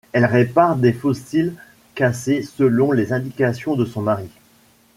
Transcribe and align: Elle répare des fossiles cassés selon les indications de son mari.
Elle 0.13 0.25
répare 0.25 0.77
des 0.77 0.93
fossiles 0.93 1.53
cassés 1.93 2.41
selon 2.41 2.91
les 2.91 3.13
indications 3.13 3.75
de 3.75 3.85
son 3.85 4.01
mari. 4.01 4.29